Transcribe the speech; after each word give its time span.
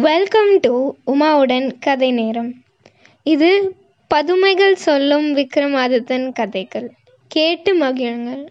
Welcome 0.00 0.58
to 0.60 0.92
உமாவுடன் 1.06 1.78
கதை 1.80 2.12
நேரம். 2.12 2.54
இது 3.22 3.76
பதுமைகள் 4.08 4.74
சொல்லும் 4.74 5.36
விக்ரமாதித்தன் 5.36 6.32
கதைகள். 6.32 6.92
கேட்டு 7.28 7.78
மகிழுங்கள். 7.80 8.48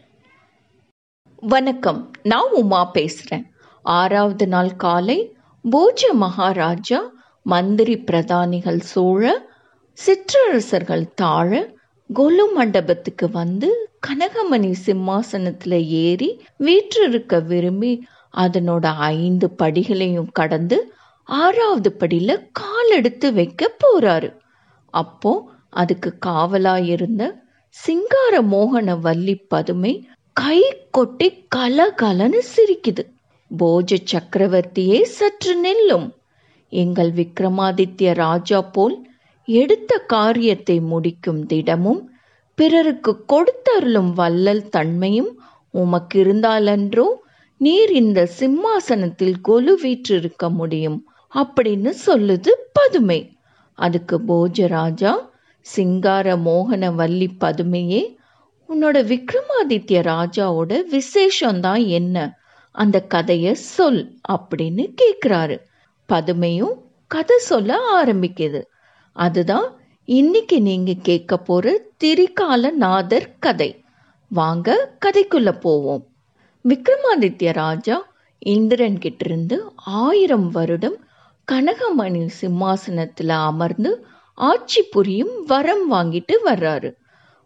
வணக்கம் 1.41 2.11
நான் 2.23 2.49
உமா 2.51 2.91
பேசுறேன். 2.93 3.43
ஆறாவது 3.81 4.47
நாள் 4.47 4.75
காலை 4.75 5.33
போஜ 5.71 6.13
மகாராஜா 6.13 7.11
மந்திரி 7.43 8.03
பிரதானிகள் 8.11 8.79
சூழ 8.79 9.41
சிற்றரசர்கள் 9.93 11.13
தாழ 11.13 11.73
கொலு 12.13 12.53
மண்டபத்துக்கு 12.53 13.29
வந்து 13.31 13.89
கனகமணி 14.07 14.73
சிம்மாசனத்துல 14.85 15.85
ஏறி 15.87 16.41
வீற்றிருக்க 16.57 17.39
விரும்பி 17.39 18.05
அதனோட 18.37 18.97
ஐந்து 18.97 19.49
படிகளையும் 19.63 20.31
கடந்து 20.31 20.93
ஆறாவது 21.37 21.89
படியில 21.99 22.31
கால் 22.51 22.89
எடுத்து 22.89 23.27
வைக்க 23.33 23.71
போறாரு. 23.83 24.29
அப்போ 24.93 25.31
அதுக்கு 25.69 26.09
காவலா 26.25 26.75
இருந்த 26.85 27.23
சிங்கார 27.75 28.41
மோகன 28.53 28.95
வள்ளி 28.99 29.35
பதுமை 29.47 29.93
கை 30.35 30.59
கொட்டி 30.91 31.27
கலகலன்னு 31.55 32.39
சிரிக்குது. 32.55 33.03
போஜ 33.51 33.97
சக்கரவர்த்தியே 34.11 34.99
சற்று 35.17 35.53
நெல்லும். 35.55 36.07
எங்கள் 36.73 37.11
விக்ரமாதித்ய 37.11 38.13
ராஜா 38.13 38.61
போல் 38.61 38.97
எடுத்த 39.47 39.91
காரியத்தை 39.97 40.79
முடிக்கும் 40.79 41.45
திடமும் 41.45 42.01
பிறருக்கு 42.57 43.11
கொடுத்தருளும் 43.33 44.11
வள்ளல் 44.13 44.65
தன்மையும் 44.69 45.31
உமக்கு 45.73 46.17
இருந்தாலன்றோ 46.23 47.07
நீர் 47.61 47.91
இந்த 47.91 48.19
சிம்மாசனத்தில் 48.39 49.37
கொலு 49.41 49.73
வீற்றிருக்க 49.81 50.49
முடியும். 50.49 50.99
அப்படின்னு 51.33 51.93
சொல்லுது 52.05 52.47
பதுமை. 52.73 53.37
அதுக்கு 53.73 54.19
போஜராஜா 54.19 55.27
சிங்கார 55.61 56.35
மோகன 56.35 56.95
வள்ளி 56.95 57.29
பதுமையே 57.39 58.15
உன்னோட 58.69 58.97
விக்ரமாதித்ய 59.11 60.01
ராஜாவோட 60.01 60.79
விசேஷம்தான் 60.91 61.87
என்ன? 61.87 62.37
அந்த 62.71 63.05
கதைய 63.13 63.51
சொல் 63.51 64.17
அப்படின்னு 64.31 64.93
கேட்குறாரு 65.01 65.59
பதுமையும் 66.13 66.73
கதை 67.07 67.37
சொல்ல 67.37 68.03
ஆரம்பிக்குது. 68.03 68.61
அதுதான் 69.13 69.77
இன்னைக்கு 70.05 70.61
நீங்க 70.61 70.93
கேட்க 71.01 71.37
போற 71.37 71.81
திரிகால 72.03 72.71
நாதர் 72.71 73.35
கதை. 73.39 73.83
வாங்க 74.27 74.97
கதைக்குள்ள 75.05 75.59
போவோம். 75.59 76.07
விக்ரமாதித்ய 76.63 77.53
ராஜா 77.53 78.15
இந்திரன் 78.39 78.97
கிட்ட 78.97 79.25
இருந்து 79.25 79.71
ஆயிரம் 79.75 80.49
வருடம் 80.49 81.07
கனகமணி 81.51 82.29
சிம்மாசனத்துல 82.41 83.27
அமர்ந்து 83.27 84.05
ஆட்சி 84.33 84.83
புரியும் 84.83 85.45
வரம் 85.45 85.93
வாங்கிட்டு 85.93 86.31
வர்றாரு. 86.45 86.93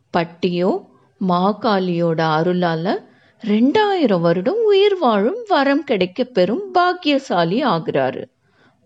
பட்டியோ 0.10 0.86
மாகாளியோட 1.28 2.22
அருளால 2.38 3.06
ரெண்டாயிரம் 3.42 4.22
வருடம் 4.22 4.64
உயிர் 4.64 4.98
வாழும் 4.98 5.46
வரம் 5.48 5.84
கிடைக்க 5.84 6.24
பெறும் 6.24 6.72
பாக்கியசாலி 6.72 7.64
ஆகிறாரு. 7.64 8.26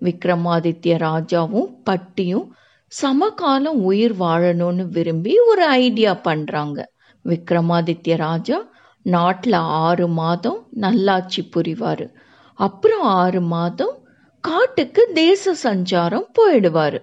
விக்ரமாதித்ய 0.02 0.98
ராஜாவும் 0.98 1.74
பட்டியும் 1.84 2.56
சமகாலம் 2.88 3.82
உயிர் 3.82 4.16
வாழணும்னு 4.20 4.90
விரும்பி 4.90 5.40
ஒரு 5.40 5.66
ஐடியா 5.66 6.14
பண்றாங்க. 6.14 6.94
விக்ரமாதித்ய 7.26 8.18
ராஜா 8.18 8.66
நாட்டில் 9.02 9.54
ஆறு 9.54 10.08
மாதம் 10.08 10.68
நல்லாட்சி 10.72 11.50
புரிவாரு. 11.56 12.10
அப்புறம் 12.54 13.02
ஆறு 13.02 13.42
மாதம் 13.42 14.07
காட்டுக்கு 14.48 15.10
தேச 15.14 15.56
சஞ்சாரம் 15.64 16.28
போயிடுவாரு. 16.38 17.00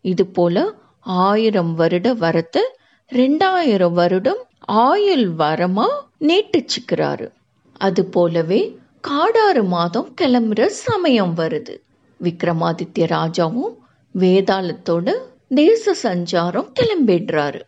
இது 0.00 0.26
போல 0.26 0.74
ஆயிரம் 1.00 1.74
வருட 1.74 2.14
வரத்தை 2.14 2.62
ரெண்டாயிரம் 3.12 3.92
வருடம் 3.92 4.42
ஆயுள் 4.58 5.30
வரமா 5.30 5.86
நீட்டிச்சுக்கிறாரு. 6.20 7.32
அது 7.76 8.04
போலவே 8.04 8.78
காடாறு 9.00 9.64
மாதம் 9.64 10.14
கிளம்புற 10.20 10.66
சமயம் 10.66 11.34
வருது. 11.36 11.74
விக்ரமாதித்ய 12.22 13.06
ராஜாவும் 13.16 13.74
வேதாளத்தோட 14.14 15.14
தேச 15.48 15.96
சஞ்சாரம் 16.02 16.70
கிளம்பிடுறாரு. 16.80 17.60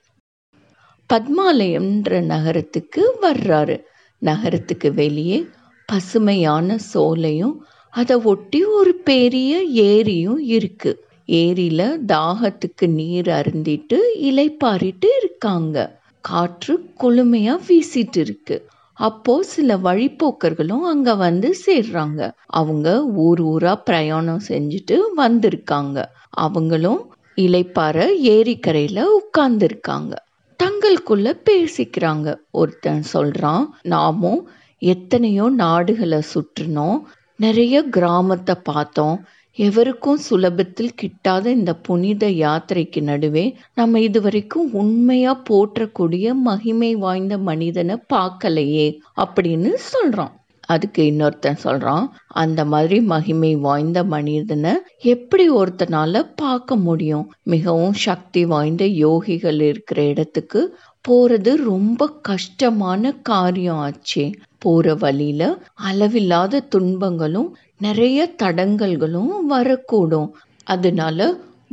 பத்மாலயம்ன்ற 1.12 2.20
நகரத்துக்கு 2.22 3.02
வர்றாரு. 3.22 3.82
நகரத்துக்கு 4.18 4.94
வெளியே 4.94 5.46
பசுமையான 5.86 6.76
சோலையும் 6.94 7.56
அதை 7.90 8.16
ஒட்டி 8.16 8.64
ஒரு 8.64 8.94
பெரிய 8.94 9.52
ஏரியும் 9.82 10.38
இருக்கு. 10.38 11.04
ஏரியில 11.28 11.82
தாகத்துக்கு 12.06 12.86
நீர் 12.88 13.26
அருந்திட்டு 13.26 13.98
இலைப்பாரிட்டு 14.22 15.08
இருக்காங்க. 15.20 15.76
காற்று 16.20 16.74
குளுமையா 17.00 17.54
வீசிட்டு 17.68 18.16
இருக்கு. 18.16 18.56
அப்போ 18.92 19.42
சில 19.42 19.76
வழிப்போக்கர்களும் 19.76 20.84
அங்க 20.84 21.14
வந்து 21.14 21.54
சேர்றாங்க. 21.66 22.20
அவங்க 22.46 23.04
ஊர் 23.06 23.42
ஊரா 23.44 23.74
பிரயாணம் 23.84 24.40
செஞ்சுட்டு 24.48 24.96
வந்திருக்காங்க. 25.16 26.04
அவங்களும் 26.30 27.00
இலைப்பாற 27.36 27.98
ஏரிக்கரையில 28.22 29.04
உட்கார்ந்துருக்காங்க. 29.18 30.14
தங்களுக்குள்ள 30.62 31.34
பேசிக்கிறாங்க. 31.50 32.36
ஒருத்தன் 32.50 33.02
சொல்றான் 33.12 33.66
நாமும் 33.82 34.40
எத்தனையோ 34.78 35.48
நாடுகளை 35.48 36.22
சுற்றினோம். 36.34 36.98
நிறைய 37.40 37.82
கிராமத்தை 37.82 38.54
பார்த்தோம். 38.62 39.18
எவருக்கும் 39.58 40.18
சுலபத்தில் 40.30 40.96
கிட்டாத 41.00 41.46
இந்த 41.46 41.72
புனித 41.86 42.26
யாத்திரைக்கு 42.40 43.00
நடுவே 43.02 43.44
நம்ம 43.74 44.00
இதுவரைக்கும் 44.00 44.72
உண்மையா 44.72 45.42
போற்றக்கூடிய 45.48 46.32
மகிமை 46.48 46.90
வாய்ந்த 46.94 47.38
மனிதனை 47.38 47.96
பார்க்கலையே 48.14 48.88
அப்படின்னு 49.16 49.70
சொல்றோம். 49.90 50.34
அதுக்கு 50.66 51.02
இன்னொருத்தன் 51.02 51.60
சொல்றான் 51.64 52.06
அந்த 52.42 52.60
மாதிரி 52.64 53.00
மகிமை 53.00 53.52
வாய்ந்த 53.56 54.04
மனிதனை 54.04 54.72
எப்படி 54.98 55.50
ஒருத்தனால 55.50 56.22
பார்க்க 56.36 56.76
முடியும்? 56.76 57.26
மிகவும் 57.42 57.96
சக்தி 58.06 58.44
வாய்ந்த 58.44 58.84
யோகிகள் 58.84 59.60
இருக்கிற 59.60 60.02
இடத்துக்கு 60.02 60.62
போறது 61.04 61.54
ரொம்ப 61.70 62.10
கஷ்டமான 62.22 63.12
காரியம் 63.22 63.76
ஆச்சு. 63.76 64.24
போற 64.58 64.94
வழியில 64.94 65.42
அளவில்லாத 65.82 66.60
துன்பங்களும் 66.68 67.50
நிறைய 67.78 68.18
தடங்கல்களும் 68.42 69.34
வரக்கூடும். 69.50 70.30
அதனால 70.66 71.20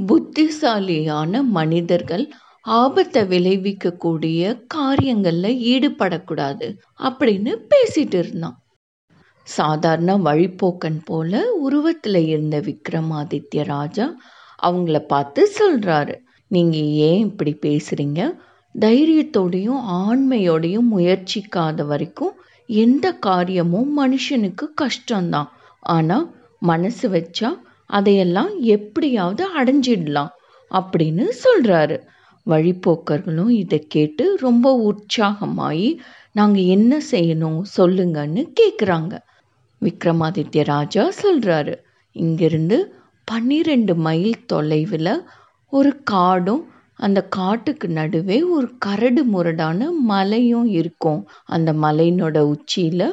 புத்திசாலியான 0.08 1.44
மனிதர்கள் 1.58 2.26
ஆபத்தை 2.76 3.22
விளைவிக்கக்கூடிய 3.24 4.42
காரியங்கள்ல 4.76 5.48
ஈடுபடக்கூடாது 5.74 6.68
அப்படின்னு 7.00 7.52
பேசிட்டு 7.72 8.18
இருந்தான். 8.18 8.58
சாதாரண 9.48 10.12
வழிப்போக்கன் 10.18 11.00
போல 11.06 11.42
உருவத்துல 11.66 12.22
இருந்த 12.28 12.60
விக்ரமாதித்ய 12.62 13.64
ராஜா 13.64 14.06
அவங்கள 14.64 15.00
பார்த்து 15.08 15.42
சொல்றாரு 15.60 16.16
நீங்க 16.52 16.78
ஏன் 17.08 17.22
இப்படி 17.28 17.54
பேசுறீங்க? 17.62 18.22
தைரியத்தோடையும் 18.76 19.84
ஆண்மையோடையும் 20.00 20.90
முயற்சிக்காத 20.96 21.86
வரைக்கும் 21.86 22.34
எந்த 22.70 23.06
காரியமும் 23.20 23.92
மனுஷனுக்கு 24.00 24.66
கஷ்டம்தான். 24.82 25.50
ஆனால் 25.90 26.26
மனசு 26.62 27.06
வச்சா 27.10 27.50
அதையெல்லாம் 27.90 28.52
எப்படியாவது 28.68 29.44
அடைஞ்சிடலாம் 29.60 30.32
அப்படின்னு 30.72 31.26
சொல்கிறாரு 31.44 31.98
வழிப்போக்கர்களும் 32.48 33.52
இதை 33.54 33.80
கேட்டு 33.88 34.26
ரொம்ப 34.38 34.66
உற்சாகமாகி 34.84 35.90
நாங்கள் 36.32 36.64
என்ன 36.64 36.94
செய்யணும்? 37.12 37.60
சொல்லுங்கன்னு 37.78 38.42
கேட்குறாங்க 38.60 39.14
விக்ரமாதித்ய 39.82 40.64
ராஜா 40.64 41.04
சொல்கிறாரு 41.24 41.74
இங்கிருந்து 42.16 42.78
பன்னிரெண்டு 43.28 43.96
மைல் 43.96 44.46
தொலைவில் 44.46 45.14
ஒரு 45.74 45.92
காடும் 46.04 46.64
அந்த 47.00 47.20
காட்டுக்கு 47.38 47.88
நடுவே 47.90 48.38
ஒரு 48.56 48.68
கரடு 48.78 49.22
முரடான 49.26 49.80
மலையும் 50.12 50.68
இருக்கும். 50.80 51.22
அந்த 51.46 51.70
மலையினோட 51.86 52.38
உச்சியில் 52.54 53.08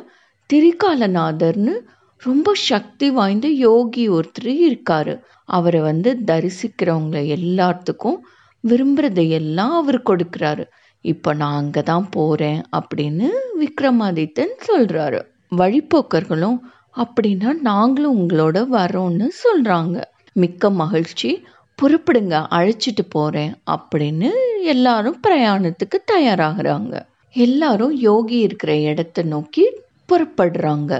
திரிகாலநாதர்னு 0.50 1.74
ரொம்ப 2.22 2.48
சக்தி 2.70 3.06
வாய்ந்த 3.10 3.46
யோகி 3.66 4.04
ஒருத்தர் 4.08 4.52
இருக்கார். 4.66 5.12
அவரை 5.48 5.80
வந்து 5.80 6.10
தரிசிக்கிறவங்க 6.26 7.18
எல்லாத்துக்கும் 7.36 8.18
விரும்புறதையெல்லாம் 8.64 9.74
அவர் 9.80 10.00
கொடுக்குறாரு. 10.10 10.64
இப்போ 11.04 11.30
நான் 11.34 11.58
அங்கே 11.60 11.82
தான் 11.82 12.06
போகிறேன் 12.10 12.60
அப்படின்னு 12.78 13.28
விக்ரமாதித்தன் 13.62 14.54
சொல்கிறாரு 14.68 15.20
வழிப்போக்கர்களும் 15.56 16.58
அப்படின்னா 16.96 17.50
நாங்களும் 17.62 18.18
உங்களோட 18.20 18.58
வரோன்னு 18.76 19.26
சொல்கிறாங்க 19.44 19.96
மிக்க 20.36 20.70
மகிழ்ச்சி. 20.82 21.30
புறப்படுங்க 21.78 22.34
அழைச்சிட்டு 22.50 23.04
போகிறேன் 23.08 23.54
அப்படின்னு 23.70 24.30
எல்லாரும் 24.64 25.20
பிரயாணத்துக்கு 25.26 25.98
தயாராகிறாங்க. 26.12 26.94
எல்லாரும் 27.36 27.94
யோகி 27.98 28.38
இருக்கிற 28.38 28.76
இடத்த 28.76 29.22
நோக்கி 29.22 29.64
புறப்படுறாங்க. 30.08 30.92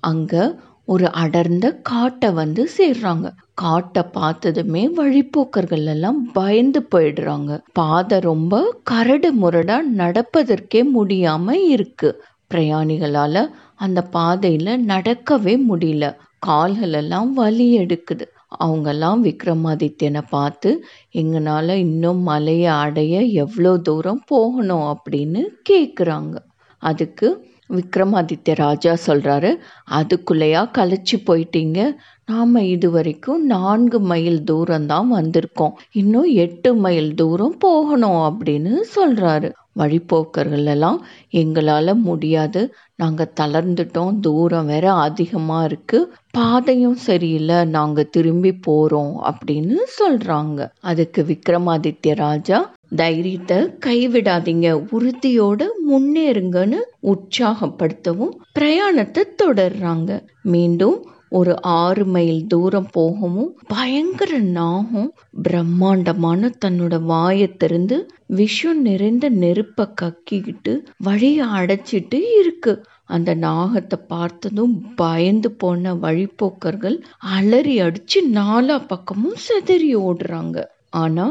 அங்கே 0.00 0.44
ஒரு 0.84 1.12
அடர்ந்த 1.12 1.66
காட்டை 1.82 2.30
வந்து 2.30 2.68
சேர்றாங்க. 2.78 3.26
காட்டை 3.54 4.02
பார்த்ததுமே 4.12 4.82
வழிப்போக்கர்கள் 4.96 5.84
எல்லாம் 5.84 6.32
பயந்து 6.32 6.86
போயிடுறாங்க. 6.94 7.60
பாதை 7.72 8.18
ரொம்ப 8.20 8.76
கரடு 8.82 9.30
முரடா 9.42 9.78
நடப்பதற்கே 9.96 10.82
முடியாம 10.94 11.50
இருக்கு. 11.50 12.10
பிரயாணிகளால 12.54 13.48
அந்த 13.74 14.06
பாதையில 14.12 14.76
நடக்கவே 14.92 15.54
முடியல. 15.70 16.14
கால்கள் 16.38 16.92
எல்லாம் 16.92 17.32
வலி 17.32 17.78
எடுக்குது. 17.78 18.26
அவங்கெல்லாம் 18.52 19.20
விக்ரமாதித்யனை 19.28 20.22
பார்த்து 20.30 20.70
எங்களால் 21.10 21.74
இன்னும் 21.84 22.22
மலையை 22.22 22.72
அடைய 22.84 23.14
எவ்வளோ 23.44 23.72
தூரம் 23.78 24.22
போகணும்? 24.26 24.86
அப்படின்னு 24.94 25.42
கேட்குறாங்க 25.70 26.34
அதுக்கு 26.82 27.28
விக்ரமாதித்ய 27.76 28.54
ராஜா 28.54 28.92
சொல்கிறாரு 29.06 29.50
அதுக்குள்ளேயா 29.90 30.60
கலைச்சி 30.78 31.16
போயிட்டீங்க? 31.28 31.78
நாம் 32.24 32.54
இது 32.74 32.88
வரைக்கும் 32.90 33.40
நான்கு 33.46 33.98
மைல் 34.00 34.38
தூரம்தான் 34.50 35.08
வந்திருக்கோம். 35.18 35.74
இன்னும் 35.92 36.28
எட்டு 36.44 36.70
மைல் 36.74 37.10
தூரம் 37.14 37.56
போகணும் 37.58 38.20
அப்படின்னு 38.28 38.72
சொல்கிறாரு 38.96 39.50
வழிப்போக்கர்கள் 39.78 40.66
எல்லாம் 40.74 40.98
எங்களால் 41.40 41.92
முடியாது. 41.94 42.60
நாங்கள் 42.94 43.34
தளர்ந்துட்டோம். 43.40 44.14
தூரம் 44.20 44.66
வேற 44.66 44.86
அதிகமாக 45.06 45.66
இருக்குது 45.68 46.10
பாதையும் 46.36 46.96
சரியில்லை 47.06 47.58
நாங்கள் 47.66 48.10
திரும்பி 48.10 48.52
போகிறோம் 48.66 49.14
அப்படின்னு 49.28 49.76
சொல்கிறாங்க 49.98 50.60
அதுக்கு 50.90 51.22
விக்ரமாதித்ய 51.22 52.14
ராஜா 52.14 52.58
தைரியத்தை 52.96 53.58
கைவிடாதீங்க 53.86 54.68
உறுதியோட 54.96 55.62
முன்னேறுங்கன்னு 55.90 56.80
உற்சாகப்படுத்தவும் 57.12 58.34
பிரயாணத்தை 58.52 59.22
தொடர்றாங்க. 59.42 60.10
மீண்டும் 60.54 60.98
ஒரு 61.28 61.52
ஆறு 61.78 62.04
மைல் 62.06 62.42
தூரம் 62.46 62.90
போகவும் 62.92 63.48
பயங்கர 63.66 64.32
நாகம் 64.58 65.08
பிரம்மாண்டமான 65.42 66.50
தன்னோட 66.64 66.94
வாயை 67.04 67.48
திறந்து 67.56 67.96
விஷம் 68.38 68.80
நிறைந்த 68.80 69.28
நெருப்பை 69.42 69.86
கக்கிக்கிட்டு 70.02 70.74
வழியை 70.98 71.46
அடைச்சிட்டு 71.58 72.20
இருக்கு. 72.40 72.74
அந்த 73.06 73.34
நாகத்தை 73.34 73.98
பார்த்ததும் 74.08 74.94
பயந்து 74.94 75.50
போன 75.52 75.94
வழிப்போக்கர்கள் 75.94 76.96
அலறி 77.34 77.80
அடிச்சு 77.80 78.18
நாலா 78.32 78.76
பக்கமும் 78.86 79.38
செதறி 79.46 79.90
ஓடுறாங்க. 79.96 80.64
ஆனா 80.96 81.26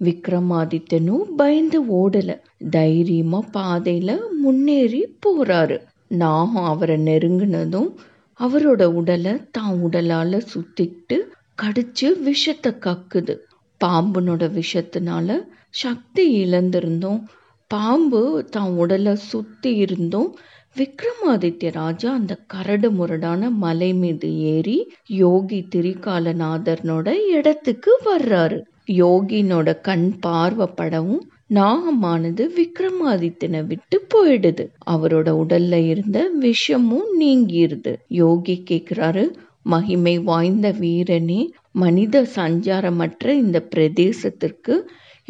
விக்ரமாதித்தனும் 0.00 1.24
பயந்து 1.36 1.78
ஓடல. 2.00 2.30
தைரியமா 2.70 3.40
பாதையில 3.52 4.18
முன்னேறி 4.42 5.02
போறாரு. 5.26 5.76
நாகம் 6.06 6.64
அவரை 6.64 6.96
நெருங்கினதும் 7.00 7.90
அவரோட 8.40 8.82
உடலை 9.00 9.34
தான் 9.50 9.74
உடலால 9.84 10.40
சுத்திட்டு 10.52 11.16
கடிச்சு 11.62 12.08
விஷத்தை 12.22 12.72
கக்குது. 12.80 13.34
பாம்புனோட 13.80 14.44
விஷத்தினால 14.58 15.28
சக்தி 15.74 16.24
இழந்திருந்தோம். 16.44 17.20
பாம்பு 17.70 18.22
தான் 18.50 18.70
உடலை 18.74 19.14
சுத்தி 19.30 19.70
இருந்தும். 19.76 20.30
விக்ரமாதித்ய 20.76 21.70
ராஜா 21.72 22.12
அந்த 22.12 22.34
கரடு 22.46 22.88
முரடான 22.90 23.50
மலை 23.62 23.88
மீது 23.94 24.28
ஏறி 24.50 24.76
யோகி 25.14 25.58
திரிகாலநாதர்னோட 25.74 27.08
இடத்துக்கு 27.30 27.92
வர்றாரு. 28.04 28.58
யோகினோட 29.00 29.80
கண் 29.80 30.06
பார்வைப்படவும் 30.26 31.22
நாகமானது 31.54 32.44
விக்ரமாதித்தனை 32.58 33.60
விட்டு 33.66 33.98
போயிடுது. 34.14 34.64
அவரோட 34.90 35.28
உடல்ல 35.42 35.72
இருந்த 35.88 36.18
விஷமும் 36.40 37.08
நீங்கிருது. 37.18 37.92
யோகி 38.20 38.56
கேக்குறாரு 38.70 39.24
மகிமை 39.64 40.16
வாய்ந்த 40.20 40.66
வீரனே 40.80 41.40
மனித 41.74 42.22
சஞ்சாரமற்ற 42.36 43.28
இந்த 43.40 43.58
பிரதேசத்திற்கு 43.74 44.74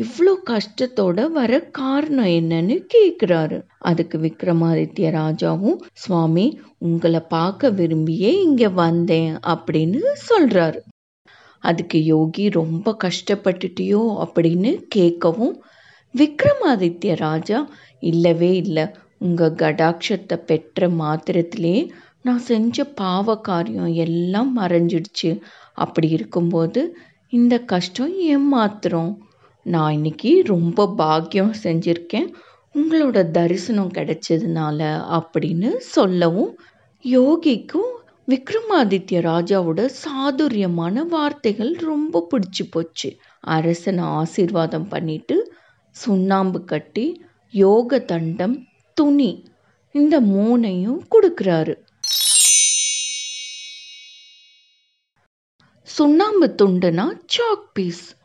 இவ்வளோ 0.00 0.32
கஷ்டத்தோட 0.50 1.20
வர 1.30 1.52
காரணம் 1.72 2.32
என்னன்னு 2.38 2.76
கேட்குறாரு 2.94 3.58
அதுக்கு 3.80 4.18
விக்ரமாதித்ய 4.18 5.08
ராஜாவும் 5.16 5.80
சுவாமி 5.92 6.46
உங்களை 6.78 7.20
பார்க்க 7.28 7.70
விரும்பியே 7.70 8.30
இங்கே 8.46 8.68
வந்தேன் 8.82 9.32
அப்படின்னு 9.48 10.00
சொல்கிறாரு 10.28 10.80
அதுக்கு 11.62 11.98
யோகி 12.04 12.44
ரொம்ப 12.50 12.96
கஷ்டப்பட்டுட்டியோ 13.04 14.02
அப்படின்னு 14.24 14.70
கேட்கவும் 14.94 15.54
விக்ரமாதித்ய 16.14 17.14
ராஜா 17.16 17.58
இல்லவே 18.02 18.52
இல்லை. 18.56 18.84
உங்கள் 19.18 19.58
கடாட்சத்தை 19.62 20.36
பெற்ற 20.46 20.88
மாத்திரத்திலே 21.00 21.76
நான் 22.22 22.42
செஞ்ச 22.42 22.84
பாவ 22.94 23.36
காரியம் 23.40 23.92
எல்லாம் 24.04 24.50
மறைஞ்சிடுச்சு. 24.58 25.30
அப்படி 25.74 26.08
இருக்கும்போது 26.08 26.80
இந்த 27.32 27.54
கஷ்டம் 27.64 28.14
ஏமாத்திரம் 28.30 29.10
நான் 29.62 29.92
இன்னைக்கு 29.92 30.42
ரொம்ப 30.46 30.94
பாக்கியம் 30.96 31.54
செஞ்சுருக்கேன். 31.62 32.34
உங்களோட 32.74 33.30
தரிசனம் 33.30 33.92
கிடைச்சதுனால 33.92 34.80
அப்படின்னு 35.18 35.76
சொல்லவும் 35.76 36.60
யோகிக்கும் 37.04 37.90
விக்ரமாதித்ய 38.28 39.20
ராஜாவோட 39.20 39.86
சாதுரியமான 39.86 41.04
வார்த்தைகள் 41.04 41.72
ரொம்ப 41.72 42.26
பிடிச்சி 42.30 42.70
போச்சு. 42.70 43.16
அரசனை 43.40 44.04
ஆசீர்வாதம் 44.04 44.88
பண்ணிட்டு 44.88 45.54
சுண்ணாம்பு 45.90 46.64
கட்டி 46.64 47.24
யோக 47.50 47.98
தண்டம் 47.98 48.66
துணி 48.94 49.48
இந்த 49.92 50.20
மூணையும் 50.20 51.00
கொடுக்குறாரு. 51.10 51.74
சுண்ணாம்பு 55.82 56.54
துண்டுனா 56.62 57.12
சாக் 57.26 57.68
பீஸ் 57.72 58.19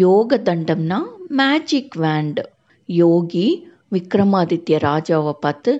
யோக 0.00 0.36
தண்டம்னா 0.44 0.98
மேஜிக் 1.38 1.96
வேண்டு 2.04 2.42
யோகி 2.88 3.46
விக்ரமாதித்ய 3.92 4.76
ராஜாவை 4.86 5.34
பார்த்து 5.40 5.72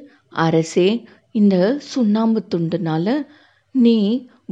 அரசே 0.45 0.89
இந்த 1.35 1.57
சுண்ணாம்பு 1.93 2.41
துண்டுனால 2.55 3.07
நீ 3.75 3.99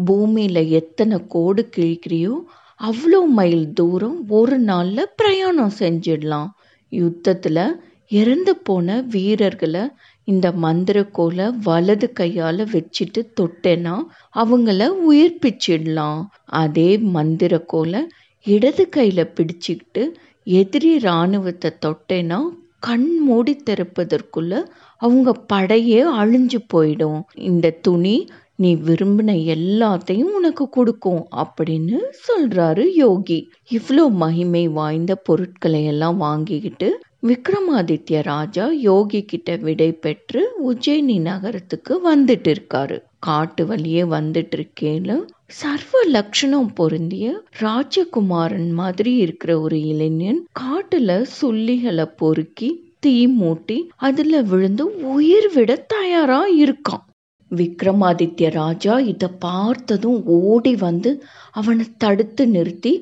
பூமியில் 0.05 0.63
எத்தனை 0.81 1.17
கோடு 1.27 1.63
கிழிக்கிறியோ 1.77 2.35
அவ்வளோ 2.81 3.21
மைல் 3.39 3.67
தூரம் 3.73 4.19
ஒரு 4.31 4.57
நாளில் 4.69 5.13
பிரயாணம் 5.17 5.75
செஞ்சிடலாம். 5.79 6.51
யுத்தத்தில் 6.93 7.65
இறந்து 8.11 8.53
போன 8.67 8.97
வீரர்களை 9.15 9.83
இந்த 10.29 10.47
மந்திரக்கோலை 10.63 11.47
வலது 11.65 12.09
கையால் 12.13 12.63
வச்சுட்டு 12.73 13.21
தொட்டேன்னா 13.41 13.97
அவங்கள 14.35 14.89
உயிர்ப்பிச்சிடலாம். 15.11 16.23
அதே 16.63 16.91
மந்திரக்கோலை 17.17 18.03
இடது 18.47 18.89
கையில் 18.89 19.33
பிடிச்சிக்கிட்டு 19.37 20.03
எதிரி 20.47 20.91
இராணுவத்தை 20.97 21.71
தொட்டேன்னா 21.87 22.39
கண் 22.79 23.09
மூடி 23.19 23.55
திறப்பதற்குள்ள 23.65 24.53
அவங்க 24.97 25.31
படையே 25.53 25.99
அழிஞ்சு 26.21 26.59
போயிடும். 26.75 27.21
இந்த 27.35 27.71
துணி 27.71 28.15
நீ 28.55 28.71
விரும்பின 28.77 29.35
எல்லாத்தையும் 29.55 30.33
உனக்கு 30.39 30.69
கொடுக்கும் 30.69 31.23
அப்படின்னு 31.43 31.99
சொல்றாரு 32.27 32.85
யோகி. 32.95 33.39
இவ்வளோ 33.71 34.05
மகிமை 34.23 34.65
வாய்ந்த 34.69 35.15
பொருட்களை 35.29 35.85
எல்லாம் 35.85 36.17
வாங்கிக்கிட்டு 36.17 36.89
விக்ரமாதித்ய 37.27 38.23
ராஜா 38.23 38.67
யோகி 38.89 39.23
கிட்ட 39.25 39.57
விடை 39.57 39.93
பெற்று 39.93 40.43
உஜ்ஜயினி 40.71 41.21
நகரத்துக்கு 41.21 41.95
வந்துட்டு 42.11 42.51
இருக்காரு. 42.55 42.99
காட்டு 43.23 43.67
வழியே 43.67 44.03
வந்துட்டு 44.11 44.57
இருக்கேல 44.57 45.15
சர்வ 45.53 46.03
லட்சணம் 46.09 46.71
பொருந்திய 46.75 47.27
ராஜகுமாரன் 47.61 48.71
மாதிரி 48.71 49.17
இருக்கிற 49.17 49.61
ஒரு 49.61 49.79
இளைஞன் 49.83 50.41
காட்டுல 50.61 51.27
சுள்ளிகளை 51.41 52.07
பொறுக்கி 52.17 52.69
தீ 53.01 53.15
மூட்டி 53.41 53.79
அதுல 53.99 54.43
விழுந்து 54.43 54.85
உயிர் 55.09 55.53
விட 55.53 55.77
தயாரா 55.87 56.41
இருக்கான். 56.61 57.05
விக்ரமாதித்ய 57.51 58.51
ராஜா 58.51 58.99
இதை 59.05 59.29
பார்த்ததும் 59.39 60.19
ஓடி 60.41 60.77
வந்து 60.77 61.11
அவனை 61.51 61.87
தடுத்து 61.99 62.49
நிறுத்தி 62.49 62.93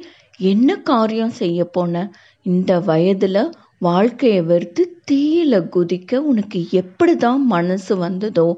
என்ன 0.50 0.76
காரியம் 0.82 1.30
செய்ய 1.30 1.64
போன? 1.64 1.94
இந்த 2.46 2.80
வயதுல 2.80 3.38
வாழ்க்கையை 3.78 4.42
வெறுத்து 4.42 4.82
தீயில 5.10 5.60
குதிக்க 5.74 6.16
உனக்கு 6.22 6.66
எப்படிதான் 6.72 7.42
மனசு 7.46 7.96
வந்ததோ 7.96 8.48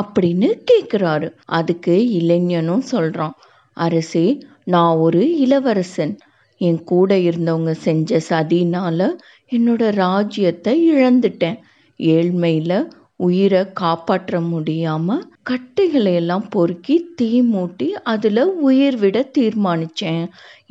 அப்படின்னு 0.00 0.48
கேட்குறாரு 0.70 1.28
அதுக்கு 1.58 1.94
இளைஞனும் 2.10 2.84
சொல்கிறான் 2.92 3.34
அரசே 3.76 4.26
நான் 4.64 4.96
ஒரு 4.96 5.22
இளவரசன். 5.38 6.14
என் 6.60 6.82
கூட 6.84 7.16
இருந்தவங்க 7.28 7.72
செஞ்ச 7.86 8.20
சதினால 8.28 9.08
என்னோட 9.52 9.82
ராஜ்யத்தை 9.94 10.74
இழந்துட்டேன். 10.94 11.58
ஏழ்மையில் 12.00 12.78
உயிரை 13.16 13.60
காப்பாற்ற 13.72 14.40
முடியாமல் 14.52 15.26
கட்டைகளை 15.42 16.12
எல்லாம் 16.14 16.46
பொறுக்கி 16.48 16.96
தீ 17.14 17.28
மூட்டி 17.52 17.88
அதில் 18.04 18.42
உயிர் 18.68 18.96
விட 18.96 19.18
தீர்மானித்தேன் 19.38 20.24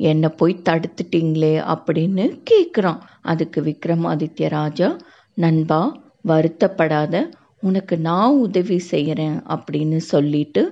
என்னை 0.08 0.30
போய் 0.36 0.62
தடுத்துட்டீங்களே 0.68 1.54
அப்படின்னு 1.74 2.24
கேட்குறான் 2.50 3.00
அதுக்கு 3.22 3.60
விக்ரமாதித்ய 3.62 4.48
ராஜா 4.48 4.90
நண்பா 5.36 5.80
வருத்தப்படாத. 6.28 7.14
உனக்கு 7.64 7.94
நான் 8.08 8.34
உதவி 8.38 8.78
செய்கிறேன் 8.92 9.38
அப்படின்னு 9.54 9.98
சொல்லிட்டு 10.12 10.62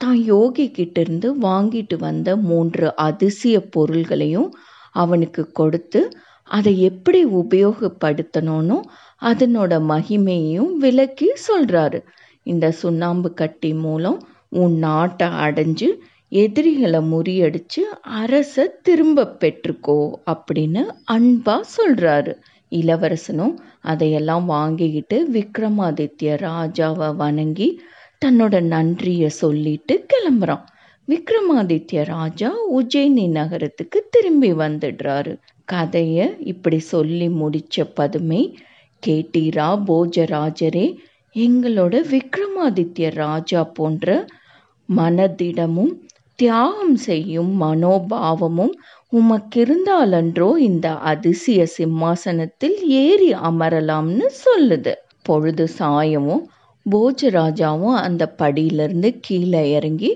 தான் 0.00 0.18
யோகி 0.24 0.64
கிட்ட 0.70 0.96
இருந்து 1.00 1.28
வாங்கிட்டு 1.40 1.96
வந்த 1.98 2.28
மூன்று 2.48 2.86
அதிசய 3.06 3.56
பொருள்களையும் 3.74 4.48
அவனுக்கு 4.94 5.42
கொடுத்து 5.52 6.00
அதை 6.48 6.72
எப்படி 6.88 7.20
உபயோகப்படுத்தணும்னு 7.36 8.76
அதனோட 9.22 9.72
மகிமையையும் 9.92 10.72
விளக்கி 10.76 11.28
சொல்றாரு. 11.48 11.98
இந்த 12.46 12.66
சுண்ணாம்பு 12.80 13.30
கட்டி 13.34 13.70
மூலம் 13.84 14.18
உன் 14.62 14.76
நாட்டை 14.78 15.28
அடைஞ்சு 15.46 15.88
எதிரிகளை 16.32 17.00
முறியடிச்சு 17.12 17.82
அரச 18.20 18.66
திரும்ப 18.86 19.26
பெற்றுக்கோ 19.40 19.98
அப்படின்னு 20.32 20.82
அன்பா 21.14 21.56
சொல்றாரு. 21.76 22.32
இளவரசனும் 22.70 23.54
அதையெல்லாம் 23.80 24.44
வாங்கிக்கிட்டு 24.44 25.28
விக்ரமாதித்ய 25.32 26.36
ராஜாவை 26.46 27.16
வணங்கி 27.16 27.80
தன்னோட 28.24 28.60
நன்றியை 28.60 29.28
சொல்லிட்டு 29.28 30.06
கிளம்புறான். 30.12 30.64
விக்ரமாதித்ய 31.08 32.04
ராஜா 32.04 32.54
உஜ்ஜயினி 32.74 33.28
நகரத்துக்கு 33.30 34.06
திரும்பி 34.10 34.52
வந்துடுறாரு. 34.52 35.36
கதையை 35.64 36.36
இப்படி 36.40 36.78
சொல்லி 36.78 37.28
முடிச்ச 37.28 37.84
பதுமை 37.94 38.58
கேட்டீரா 39.06 39.68
போஜராஜரே 39.86 40.96
எங்களோட 41.34 41.94
விக்ரமாதித்ய 42.10 43.10
ராஜா 43.10 43.64
போன்ற 43.64 44.26
மனதிடமும் 44.96 46.05
தியாகம் 46.38 46.96
செய்யும் 46.96 47.52
மனோபாவமும் 47.60 48.72
உமக்கிருந்தாலன்றோ 49.12 50.48
இந்த 50.56 50.86
அதிசய 50.94 51.66
சிம்மாசனத்தில் 51.66 52.76
ஏறி 52.98 53.30
அமரலாம்னு 53.48 54.26
சொல்லுது. 54.44 54.92
பொழுது 55.22 55.64
சாயமும் 55.78 56.44
போஜராஜாவும் 56.86 57.96
அந்த 57.98 58.34
படியிலிருந்து 58.38 59.10
கீழே 59.20 59.62
இறங்கி 59.70 60.10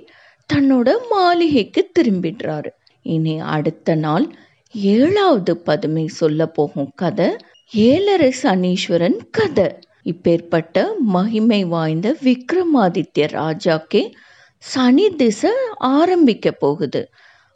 தன்னோட 0.50 0.88
மாளிகைக்கு 1.10 1.82
திரும்பிடுறாரு. 1.98 2.70
இனி 3.06 3.40
அடுத்த 3.40 3.94
நாள் 3.94 4.26
ஏழாவது 4.74 5.56
பதுமை 5.58 6.06
சொல்ல 6.06 6.46
போகும் 6.48 6.90
கதை 6.94 7.28
ஏழரை 7.72 8.32
சனீஸ்வரன் 8.42 9.18
கதை. 9.30 9.68
இப்பேற்பட்ட 10.04 10.76
மகிமை 11.06 11.62
வாய்ந்த 11.64 12.16
விக்ரமாதித்ய 12.24 13.26
ராஜாக்கே 13.38 14.02
சனி 14.62 15.16
திசை 15.16 15.50
ஆரம்பிக்க 15.76 16.50
போகுது. 16.50 17.08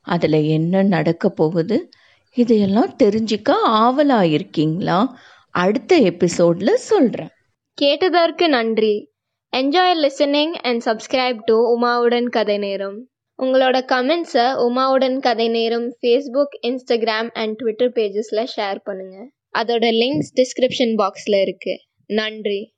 அதில் 0.02 0.32
என்ன 0.32 0.82
நடக்க 0.82 1.28
போகுது? 1.28 1.88
இதையெல்லாம் 2.32 2.96
தெரிஞ்சுக்க 3.02 3.50
ஆவலா 3.68 4.22
இருக்கீங்களா 4.22 5.18
அடுத்த 5.50 5.96
எபிசோடில் 5.96 6.74
சொல்கிறேன் 6.74 7.28
கேட்டதற்கு 7.74 8.48
நன்றி. 8.48 9.12
Enjoy 9.56 9.94
listening 10.04 10.50
and 10.50 10.82
subscribe 10.84 11.38
to 11.44 11.56
உமாவுடன் 11.74 12.28
கதை 12.28 12.58
நேரம். 12.58 13.08
உங்களோட 13.42 13.76
கமெண்ட்ஸை 13.92 14.56
உமாவுடன் 14.66 15.18
கதை 15.18 15.48
நேரம் 15.48 15.96
ஃபேஸ்புக் 16.00 16.54
இன்ஸ்டாகிராம் 16.62 17.30
அண்ட் 17.32 17.56
ட்விட்டர் 17.56 17.92
பேஜஸில் 17.92 18.46
ஷேர் 18.56 18.78
பண்ணுங்கள் 18.86 19.28
அதோட 19.58 19.86
லிங்க்ஸ் 20.02 20.32
டிஸ்கிரிப்ஷன் 20.36 20.94
பாக்ஸில் 20.96 21.40
இருக்குது 21.44 21.82
நன்றி. 22.06 22.73